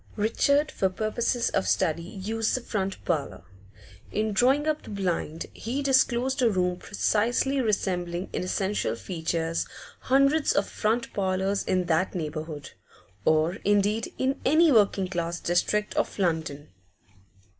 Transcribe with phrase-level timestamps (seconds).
[0.15, 3.43] Richard, for purposes of study, used the front parlour.
[4.11, 9.67] In drawing up the blind, he disclosed a room precisely resembling in essential features
[9.99, 12.71] hundreds of front parlours in that neighbourhood,
[13.25, 16.69] or, indeed, in any working class district of London.